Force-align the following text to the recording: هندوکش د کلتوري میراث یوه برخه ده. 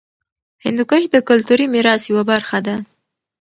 هندوکش 0.65 1.03
د 1.09 1.15
کلتوري 1.29 1.65
میراث 1.73 2.01
یوه 2.11 2.23
برخه 2.31 2.57
ده. 2.67 2.75